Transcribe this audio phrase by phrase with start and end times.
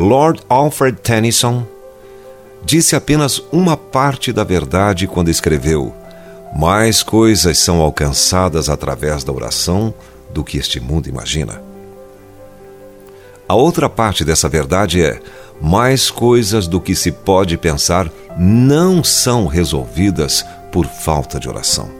[0.00, 1.66] Lord Alfred Tennyson
[2.64, 5.94] disse apenas uma parte da verdade quando escreveu:
[6.56, 9.92] Mais coisas são alcançadas através da oração
[10.32, 11.62] do que este mundo imagina.
[13.46, 15.20] A outra parte dessa verdade é:
[15.60, 21.90] mais coisas do que se pode pensar não são resolvidas por falta de oração.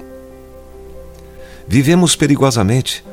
[1.69, 3.05] Vivemos perigosamente,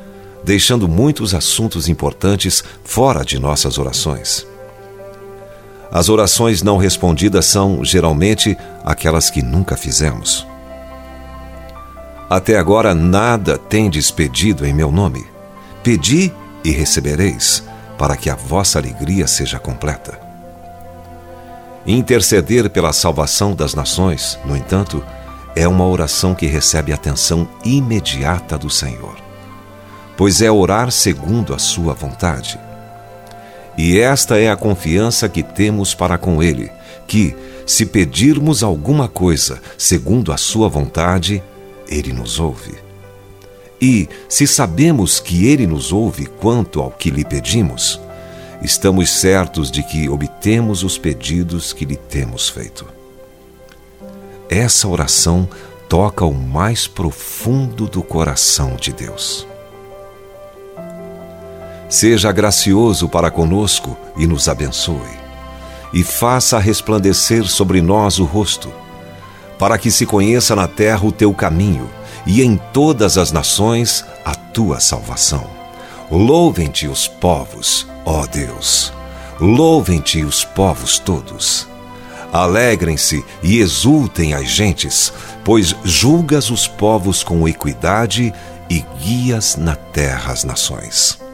[0.46, 4.48] deixando muitos assuntos importantes fora de nossas orações.
[5.92, 10.46] As orações não respondidas são, geralmente, aquelas que nunca fizemos.
[12.30, 15.26] Até agora nada tendes pedido em meu nome.
[15.82, 16.32] Pedi
[16.64, 17.64] e recebereis,
[17.98, 20.20] para que a vossa alegria seja completa.
[21.86, 25.02] Interceder pela salvação das nações, no entanto,
[25.56, 29.16] é uma oração que recebe atenção imediata do Senhor,
[30.18, 32.60] pois é orar segundo a sua vontade.
[33.78, 36.72] E esta é a confiança que temos para com Ele,
[37.06, 41.44] que, se pedirmos alguma coisa segundo a Sua vontade,
[41.88, 42.76] Ele nos ouve.
[43.80, 48.02] E, se sabemos que Ele nos ouve quanto ao que lhe pedimos,
[48.64, 52.86] estamos certos de que obtemos os pedidos que lhe temos feito.
[54.50, 55.48] Essa oração
[55.88, 59.46] toca o mais profundo do coração de Deus.
[61.90, 65.18] Seja gracioso para conosco e nos abençoe,
[65.94, 68.72] e faça resplandecer sobre nós o rosto,
[69.58, 71.90] para que se conheça na terra o teu caminho
[72.26, 75.48] e em todas as nações a tua salvação.
[76.12, 78.94] Louvem-te os povos, ó Deus.
[79.40, 81.68] Louvem-te os povos todos.
[82.34, 88.34] Alegrem-se e exultem as gentes, pois julgas os povos com equidade
[88.70, 91.27] e guias na terra as nações.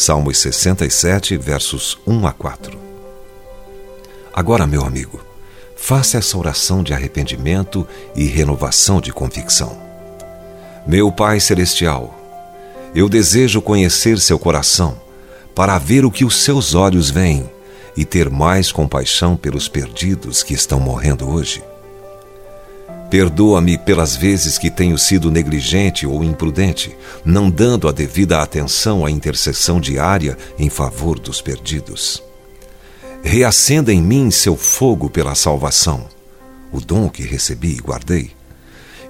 [0.00, 2.78] Salmos 67, versos 1 a 4.
[4.32, 5.20] Agora, meu amigo,
[5.76, 9.76] faça essa oração de arrependimento e renovação de convicção.
[10.86, 12.18] Meu Pai Celestial,
[12.94, 14.98] eu desejo conhecer seu coração
[15.54, 17.50] para ver o que os seus olhos veem
[17.94, 21.62] e ter mais compaixão pelos perdidos que estão morrendo hoje.
[23.10, 29.10] Perdoa-me pelas vezes que tenho sido negligente ou imprudente, não dando a devida atenção à
[29.10, 32.22] intercessão diária em favor dos perdidos.
[33.20, 36.06] Reacenda em mim seu fogo pela salvação,
[36.70, 38.30] o dom que recebi e guardei,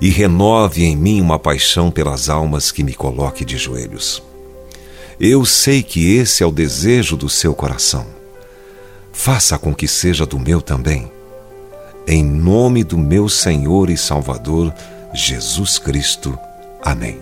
[0.01, 4.23] e renove em mim uma paixão pelas almas que me coloque de joelhos.
[5.21, 8.07] Eu sei que esse é o desejo do seu coração.
[9.13, 11.13] Faça com que seja do meu também
[12.11, 14.75] em nome do meu Senhor e Salvador,
[15.15, 16.37] Jesus Cristo.
[16.83, 17.21] Amém.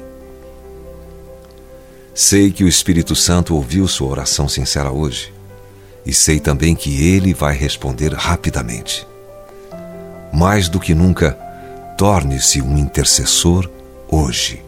[2.14, 5.30] Sei que o Espírito Santo ouviu sua oração sincera hoje
[6.06, 9.06] e sei também que ele vai responder rapidamente.
[10.32, 11.32] Mais do que nunca,
[11.98, 13.68] torne-se um intercessor
[14.10, 14.64] hoje.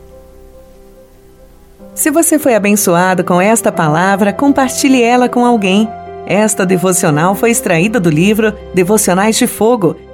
[1.95, 5.89] Se você foi abençoado com esta palavra, compartilhe ela com alguém.
[6.27, 9.97] Esta devocional foi extraída do livro Devocionais de Fogo